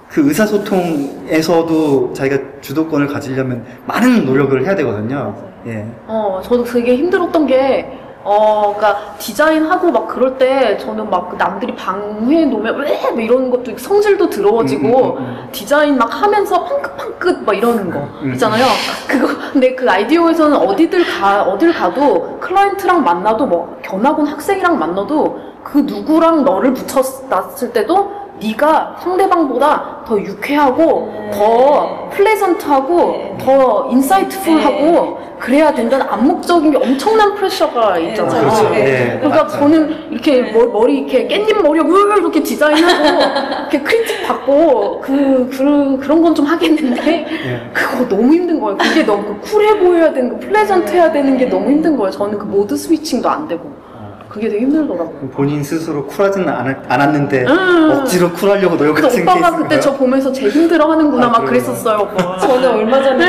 그 0.09 0.27
의사소통에서도 0.29 2.13
자기가 2.13 2.39
주도권을 2.61 3.07
가지려면 3.07 3.65
많은 3.87 4.25
노력을 4.27 4.65
해야 4.65 4.75
되거든요. 4.77 5.35
예. 5.67 5.85
어, 6.07 6.41
저도 6.45 6.65
되게 6.65 6.97
힘들었던 6.97 7.47
게, 7.47 7.87
어, 8.25 8.75
그니까, 8.75 9.15
디자인하고 9.19 9.91
막 9.91 10.09
그럴 10.09 10.39
때, 10.39 10.79
저는 10.79 11.11
막그 11.11 11.37
남들이 11.37 11.75
방해 11.77 12.47
놓으면, 12.47 12.77
왜? 12.79 13.11
뭐 13.11 13.21
이런 13.21 13.51
것도 13.51 13.77
성질도 13.77 14.31
더러워지고, 14.31 14.89
음, 14.89 15.19
음, 15.19 15.25
음. 15.25 15.49
디자인 15.53 15.99
막 15.99 16.07
하면서 16.07 16.65
방긋방긋 16.65 17.45
막 17.45 17.55
이러는 17.55 17.91
거 17.91 18.01
음. 18.23 18.33
있잖아요. 18.33 18.65
그거, 19.07 19.29
근데 19.53 19.75
그 19.75 19.89
IDEO에서는 19.89 20.57
어디들 20.57 21.05
가, 21.05 21.43
어딜 21.43 21.73
가도, 21.73 22.39
클라이언트랑 22.41 23.05
만나도, 23.05 23.47
뭐, 23.47 23.79
견학 23.83 24.18
온 24.18 24.27
학생이랑 24.27 24.79
만나도, 24.79 25.39
그 25.63 25.79
누구랑 25.79 26.45
너를 26.45 26.73
붙여놨을 26.73 27.73
때도, 27.75 28.24
네가 28.43 28.97
상대방보다 29.03 30.03
더 30.07 30.19
유쾌하고 30.21 31.13
네. 31.13 31.31
더 31.33 32.09
pleasant하고 32.11 32.97
네. 33.13 33.39
더 33.41 33.89
insightful하고 33.91 35.19
그래야 35.39 35.73
된다는 35.73 36.07
암묵적인 36.09 36.71
게 36.71 36.77
엄청난 36.77 37.35
pressure가 37.35 37.99
있잖아요. 37.99 38.41
그렇죠. 38.43 38.71
네. 38.71 39.15
예. 39.15 39.19
그러니까. 39.19 39.47
저는 39.47 40.11
이렇게 40.11 40.43
머- 40.53 40.67
머리 40.67 40.99
이렇게 41.01 41.27
깻잎 41.29 41.61
머리 41.63 41.81
우 41.81 42.19
이렇게 42.19 42.43
디자인하고 42.43 43.61
이렇게 43.61 43.81
critique 43.83 44.27
받고 44.27 45.01
그, 45.01 45.49
그 45.53 45.99
그런 46.01 46.23
건 46.23 46.35
좀 46.35 46.47
하겠는데 46.47 47.27
예. 47.31 47.71
그거 47.73 48.09
너무 48.09 48.33
힘든 48.35 48.59
거예요. 48.59 48.77
그게 48.77 49.05
너무 49.05 49.23
그 49.25 49.41
쿨해 49.53 49.79
보여야 49.79 50.13
되는 50.13 50.31
거, 50.31 50.39
pleasant해야 50.47 51.13
되는 51.13 51.37
게 51.39 51.47
너무 51.47 51.71
힘든 51.71 51.97
거예요. 51.97 52.11
저는 52.11 52.39
그 52.39 52.45
mode 52.45 52.77
switching도 52.77 53.29
안 53.29 53.47
되고 53.47 53.71
그게 54.35 54.49
되게 54.49 54.63
힘들더라고요. 54.63 55.31
본인 55.31 55.63
스스로 55.63 56.05
쿨하지는 56.09 56.49
않, 56.49 56.85
않았는데 56.89 57.45
음. 57.45 57.91
억지로 57.93 58.33
쿨하려고 58.33 58.77
그래서 58.77 58.93
노력하신 58.93 59.23
오빠가 59.23 59.39
케이스인가요? 59.39 59.63
그때 59.63 59.81
저 59.81 59.95
보면서 59.97 60.33
제일 60.33 60.51
힘들어 60.51 60.91
하는구나 60.91 61.27
아, 61.27 61.29
막? 61.29 61.45
그랬었어요, 61.45 62.01
오빠. 62.01 62.37
저는 62.45 62.69
얼마 62.69 63.01
전에 63.01 63.29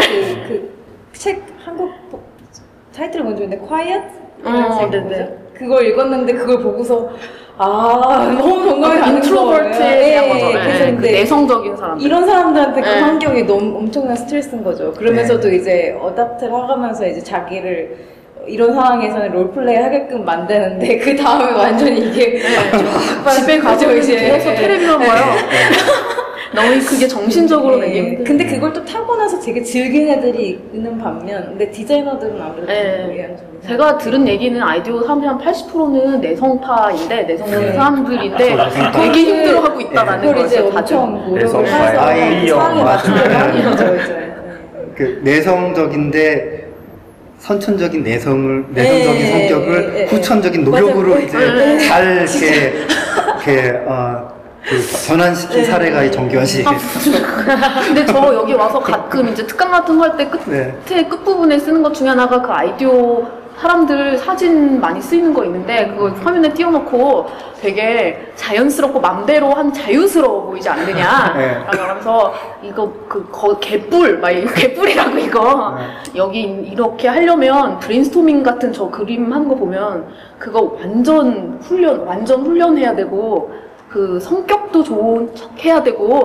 그책 1.14 1.44
한국 1.64 1.92
타이틀이 2.96 3.24
뭔지인데 3.24 3.58
Quiet? 3.60 4.04
어, 4.46 4.90
네네. 4.90 5.38
그걸 5.54 5.86
읽었는데 5.86 6.34
그걸 6.34 6.60
보고서 6.64 7.12
아 7.58 8.36
너무 8.38 8.66
동감이 8.68 9.00
가는. 9.00 9.22
대한 9.22 10.26
예, 10.26 10.28
거죠. 10.28 10.46
그래서 10.48 10.80
네, 10.86 10.86
그 10.90 10.96
근데 10.96 11.12
내성적인 11.12 11.78
사람들. 11.78 12.06
이런 12.06 12.26
사람들한테 12.26 12.82
그 12.82 12.88
네. 12.88 13.00
환경이 13.00 13.44
너무 13.44 13.78
엄청난 13.78 14.16
스트레스인 14.16 14.64
거죠. 14.64 14.92
그러면서도 14.94 15.52
이제 15.52 15.96
어답트를 16.02 16.52
하면서 16.52 17.08
이제 17.08 17.22
자기를 17.22 18.14
이런 18.48 18.74
상황에서는 18.74 19.32
롤플레이 19.32 19.75
하게끔 19.78 20.24
만드는데 20.25 20.98
그 21.00 21.16
다음에 21.16 21.52
완전히 21.52 22.00
이게 22.10 22.42
쫙 23.24 23.32
집에 23.32 23.60
가서 23.60 23.94
이제 23.96 24.28
누워서 24.28 24.54
텔레비전 24.56 25.00
봐요. 25.00 25.36
너무 26.54 26.80
그게 26.88 27.06
정신적으로 27.08 27.78
네. 27.78 27.88
되게 27.88 28.00
힘들어요. 28.00 28.24
근데 28.24 28.46
그걸 28.46 28.72
또 28.72 28.86
타고 28.86 29.16
나서 29.18 29.38
되게 29.40 29.62
즐기는 29.62 30.08
애들이 30.14 30.60
있는 30.74 30.98
반면 30.98 31.48
근데 31.50 31.70
디자이너들은 31.70 32.42
아무래도 32.42 32.68
네. 32.68 33.36
제가 33.68 33.98
들은 33.98 34.25
얘기는 34.28 34.62
아이디어 34.62 35.02
사람들 35.02 35.28
한 35.28 35.38
80%는 35.38 36.22
내성파인데 36.22 37.24
내성적인 37.24 37.68
네. 37.68 37.74
사람들인데 37.74 38.56
내성파. 38.56 38.92
되게 38.92 39.20
힘들어하고 39.20 39.82
있다라는 39.82 40.30
그걸 40.30 40.46
이제. 40.46 40.60
엄청 40.60 41.30
노력을 41.30 41.66
해서 41.66 42.00
아이디어 42.00 42.56
상황에 42.56 42.84
맞죠. 42.84 43.12
맞추려고 43.12 43.34
하는 43.34 43.64
거죠 43.72 43.96
이제. 43.96 44.14
네. 44.14 44.32
그 44.96 45.20
내성적인데 45.24 46.55
선천적인 47.46 48.02
내성을 48.04 48.66
내성적인 48.70 49.20
네, 49.22 49.32
성격을 49.48 49.82
네, 49.94 50.00
네. 50.00 50.06
후천적인 50.08 50.64
노력으로 50.64 51.10
맞아요. 51.14 51.25
이제 51.25 51.38
네. 51.38 51.78
잘 51.88 52.25
이렇게 52.28 52.86
이렇게 53.46 53.84
어, 53.86 54.34
그 54.68 54.82
전환시킨 55.06 55.58
네. 55.60 55.64
사례가 55.66 56.04
이 56.06 56.12
정규환 56.12 56.44
씨. 56.44 56.64
근데 57.86 58.04
저 58.08 58.34
여기 58.34 58.54
와서 58.54 58.80
가끔 58.80 59.28
이제 59.30 59.46
특강 59.46 59.70
같은 59.70 59.96
거 59.96 60.06
할 60.06 60.18
때 60.18 60.25
끝에 60.28 60.74
네. 60.88 61.08
끝부분에 61.08 61.60
쓰는 61.60 61.84
것 61.84 61.94
중에 61.94 62.08
하나가 62.10 62.42
그 62.42 62.52
아이디오 62.52 63.28
사람들 63.60 64.18
사진 64.18 64.80
많이 64.82 65.02
쓰이는 65.02 65.34
거 65.34 65.44
있는데 65.46 65.88
그거 65.88 66.10
화면에 66.10 66.54
띄워놓고 66.54 67.28
되게 67.62 68.32
자연스럽고 68.36 69.00
맘대로 69.00 69.52
한 69.54 69.72
자유스러워 69.72 70.44
보이지 70.48 70.68
않느냐 70.70 71.34
네. 71.38 71.54
라고 71.66 71.78
하면서 71.90 72.34
이거 72.62 72.92
그 73.08 73.28
거, 73.32 73.58
개뿔 73.60 74.20
막 74.20 74.30
이거 74.32 74.54
개뿔이라고 74.54 75.18
이거 75.20 75.76
네. 75.78 75.86
여기 76.16 76.42
이렇게 76.42 77.08
하려면 77.08 77.80
브레인스토밍 77.80 78.44
같은 78.44 78.74
저 78.74 78.90
그림 78.90 79.32
한 79.32 79.46
거 79.48 79.54
보면 79.56 80.08
그거 80.40 80.76
완전 80.80 81.60
훈련 81.62 82.00
완전 82.06 82.42
훈련해야 82.42 82.96
되고 82.96 83.52
그 83.90 84.20
성격도 84.20 84.84
좋은 84.84 85.34
척 85.36 85.52
해야 85.64 85.82
되고 85.82 86.24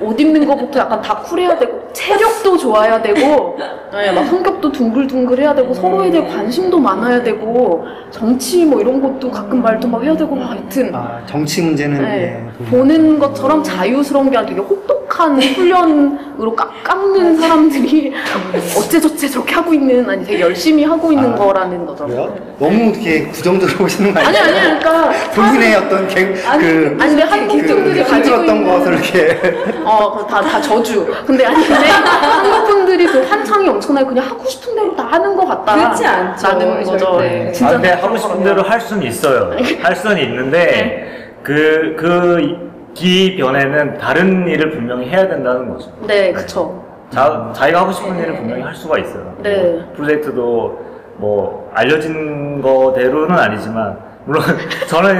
옷 0.00 0.18
입는 0.18 0.46
것부터 0.46 0.80
약간 0.80 1.02
다 1.02 1.16
쿨해야 1.16 1.58
되고 1.58 1.88
체력도 1.92 2.56
좋아야 2.56 3.02
되고 3.02 3.58
네, 3.92 4.10
막 4.10 4.24
성격도 4.24 4.72
둥글둥글 4.72 5.38
해야 5.38 5.54
되고 5.54 5.74
서로에 5.74 6.10
대해 6.10 6.26
관심도 6.26 6.78
많아야 6.78 7.22
되고 7.22 7.84
정치 8.10 8.64
뭐 8.64 8.80
이런 8.80 9.02
것도 9.02 9.30
가끔 9.30 9.60
말도 9.60 9.86
막 9.86 10.02
해야 10.02 10.16
되고 10.16 10.34
막 10.34 10.50
하여튼. 10.50 10.94
아 10.94 11.20
정치 11.26 11.60
문제는 11.60 12.00
네, 12.00 12.46
예, 12.58 12.64
보는 12.70 13.18
것처럼 13.18 13.62
자유스러운 13.62 14.30
게 14.30 14.38
아니라 14.38 14.54
되게 14.54 14.66
혹독 14.66 15.01
한 15.18 15.40
훈련으로 15.40 16.54
깎, 16.56 16.82
깎는 16.82 17.38
사람들이 17.38 18.12
어째저째 18.76 19.28
저렇게 19.28 19.54
하고 19.54 19.74
있는 19.74 20.08
아니 20.08 20.24
되게 20.24 20.40
열심히 20.40 20.84
하고 20.84 21.12
있는 21.12 21.32
아, 21.32 21.34
거라는 21.36 21.84
거죠. 21.86 22.06
그래요? 22.06 22.34
너무 22.58 22.90
이렇게 22.90 23.28
부정적으로 23.30 23.78
보시는 23.78 24.14
거 24.14 24.20
아니 24.20 24.38
아니에요? 24.38 24.44
아니 24.44 24.80
그러니까 24.80 25.12
본인의 25.34 25.74
어떤 25.76 26.08
개, 26.08 26.20
아니, 26.46 26.62
그, 26.62 26.96
아니 27.00 27.10
근데 27.10 27.22
한국 27.22 27.60
그 27.60 27.66
분들이 27.66 28.04
가지고 28.04 28.36
있는 28.38 28.66
것을 28.66 28.92
이렇게 28.94 29.40
어, 29.84 30.26
다, 30.26 30.40
다 30.40 30.60
저주. 30.60 31.06
근데 31.26 31.44
아니, 31.44 31.66
근데 31.66 31.86
한국 31.86 32.66
분들이 32.66 33.06
그 33.06 33.22
환상이 33.22 33.68
엄청나게 33.68 34.06
그냥 34.06 34.26
하고 34.26 34.44
싶은 34.48 34.74
대로 34.74 34.96
다 34.96 35.04
하는 35.10 35.36
것 35.36 35.46
같다. 35.46 35.74
그렇지 35.74 36.06
않죠, 36.06 36.48
라는 36.48 36.82
거죠. 36.84 37.18
네, 37.20 37.52
아, 37.62 37.70
근데 37.70 37.90
하고. 37.90 38.16
싶은 38.16 38.44
대로 38.44 38.62
할 38.62 38.80
수는 38.80 39.06
있어요. 39.06 39.54
할 39.82 39.96
수는 39.96 40.18
있는데 40.18 41.34
그, 41.42 41.96
그 41.98 42.71
기변에는 42.94 43.98
다른 43.98 44.46
일을 44.46 44.70
분명히 44.70 45.08
해야 45.08 45.26
된다는 45.28 45.68
거죠. 45.68 45.90
네, 46.06 46.32
그쵸. 46.32 46.82
자, 47.10 47.50
자기가 47.54 47.80
하고 47.82 47.92
싶은 47.92 48.18
일을 48.18 48.36
분명히 48.36 48.62
할 48.62 48.74
수가 48.74 48.98
있어요. 48.98 49.34
네. 49.42 49.62
뭐 49.62 49.92
프로젝트도 49.94 50.80
뭐 51.16 51.70
알려진 51.74 52.60
거대로는 52.62 53.38
아니지만 53.38 53.98
물론 54.24 54.42
저는 54.88 55.18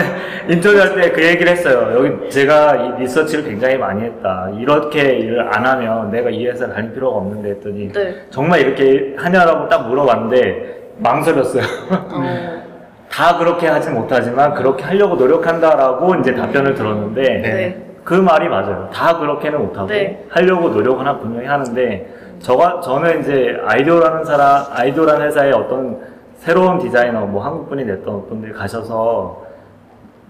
인터뷰할 0.48 0.94
때 0.94 1.12
그 1.12 1.22
얘기를 1.24 1.52
했어요. 1.52 1.92
여기 1.94 2.30
제가 2.30 2.74
이 2.76 3.00
리서치를 3.02 3.44
굉장히 3.44 3.76
많이 3.76 4.02
했다. 4.04 4.50
이렇게 4.58 5.16
일을 5.18 5.40
안 5.54 5.66
하면 5.66 6.10
내가 6.10 6.30
이 6.30 6.46
회사를 6.46 6.74
다닐 6.74 6.92
필요가 6.92 7.16
없는데 7.18 7.50
했더니 7.50 7.92
네. 7.92 8.14
정말 8.30 8.60
이렇게 8.60 9.14
하냐라고 9.18 9.68
딱 9.68 9.88
물어봤는데 9.88 10.92
망설였어요. 10.98 11.62
어, 11.90 12.61
다 13.12 13.36
그렇게 13.38 13.66
하지 13.68 13.90
못하지만 13.90 14.54
그렇게 14.54 14.84
하려고 14.84 15.16
노력한다라고 15.16 16.14
이제 16.16 16.34
답변을 16.34 16.74
들었는데 16.74 17.22
네. 17.22 17.86
그 18.04 18.14
말이 18.14 18.48
맞아요. 18.48 18.88
다 18.92 19.18
그렇게는 19.18 19.58
못하고 19.60 19.88
네. 19.88 20.24
하려고 20.30 20.70
노력은 20.70 21.06
하- 21.06 21.18
분명히 21.18 21.46
하는데 21.46 22.14
저가 22.40 22.80
저는 22.80 23.20
이제 23.20 23.56
아이디어라는 23.64 24.24
사람 24.24 24.64
아이디어라는 24.72 25.26
회사에 25.26 25.52
어떤 25.52 25.98
새로운 26.36 26.78
디자이너 26.78 27.26
뭐 27.26 27.44
한국 27.44 27.68
분이 27.68 27.84
됐던 27.86 28.14
어떤 28.14 28.42
데 28.42 28.50
가셔서 28.52 29.42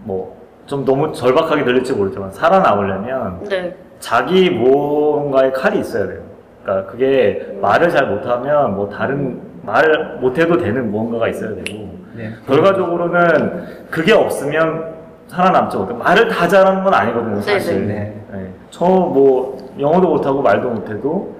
뭐 0.05 0.43
좀 0.65 0.85
너무 0.85 1.13
절박하게 1.13 1.65
들릴지 1.65 1.93
모르지만 1.93 2.31
살아남으려면 2.31 3.41
네. 3.49 3.75
자기 3.99 4.49
뭔가의 4.49 5.53
칼이 5.53 5.81
있어야 5.81 6.07
돼요. 6.07 6.21
그러니까 6.63 6.91
그게 6.93 7.59
말을 7.61 7.91
잘 7.91 8.07
못하면 8.07 8.77
뭐 8.77 8.89
다른 8.89 9.41
말을 9.63 10.19
못해도 10.21 10.59
되는 10.59 10.91
무언가가 10.93 11.27
있어야 11.29 11.51
되고 11.57 11.92
네. 12.15 12.31
결과적으로는 12.47 13.65
그게 13.91 14.13
없으면 14.13 14.93
살아남지 15.29 15.77
못해. 15.77 15.95
말을 15.95 16.29
다 16.29 16.47
잘하는 16.47 16.85
건 16.85 16.93
아니거든요, 16.95 17.41
사실. 17.41 17.87
네네. 17.87 18.15
네. 18.33 18.47
저 18.71 18.85
뭐 18.87 19.59
영어도 19.81 20.09
못하고 20.09 20.43
말도 20.43 20.69
못해도 20.69 21.35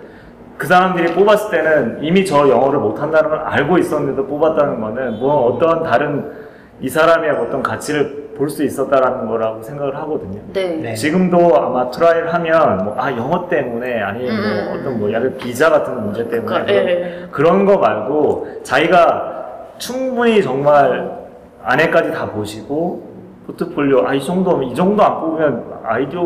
그 0.57 0.67
사람들이 0.67 1.13
뽑았을 1.15 1.51
때는 1.51 1.99
이미 2.03 2.25
저 2.25 2.49
영어를 2.49 2.79
못한다는 2.79 3.29
걸 3.31 3.41
알고 3.41 3.79
있었는데도 3.79 4.27
뽑았다는 4.27 4.81
거는 4.81 5.19
뭐 5.19 5.47
어떤 5.53 5.83
다른 5.83 6.31
이 6.81 6.89
사람의 6.89 7.31
어떤 7.31 7.63
가치를 7.63 8.23
볼 8.37 8.49
수 8.49 8.65
있었다라는 8.65 9.29
거라고 9.29 9.63
생각을 9.63 9.95
하거든요. 9.99 10.41
네. 10.53 10.77
네. 10.83 10.95
지금도 10.95 11.55
아마 11.57 11.91
try를 11.91 12.33
하면 12.35 12.85
뭐, 12.85 12.97
아 12.99 13.13
영어 13.13 13.47
때문에 13.49 14.01
아니면 14.01 14.35
뭐 14.35 14.45
음, 14.45 14.51
음, 14.75 14.81
어떤 14.81 14.99
뭐 14.99 15.11
예를 15.13 15.37
비자 15.37 15.69
같은 15.71 16.03
문제 16.03 16.27
때문에 16.29 16.45
그러니까, 16.47 16.67
그런, 16.73 16.89
예. 16.89 17.27
그런 17.31 17.67
거 17.67 17.77
말고 17.79 18.49
자기가 18.65 19.42
충분히 19.83 20.41
정말 20.41 21.11
안에까지 21.65 22.13
다 22.13 22.31
보시고 22.31 23.03
포트폴리오 23.49 24.07
아 24.07 24.15
이 24.15 24.25
정도면 24.25 24.69
이 24.71 24.75
정도 24.75 25.03
안 25.03 25.21
뽑으면 25.21 25.81
IDEO 25.85 26.23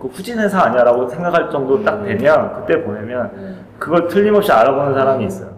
그 0.00 0.08
후진 0.08 0.38
회사 0.40 0.62
아니야라고 0.64 1.08
생각할 1.08 1.48
정도 1.50 1.82
딱 1.84 2.02
되면 2.04 2.52
그때 2.54 2.82
보내면 2.82 3.30
그걸 3.78 4.08
틀림없이 4.08 4.50
알아보는 4.50 4.94
사람이 4.94 5.24
있어요. 5.24 5.50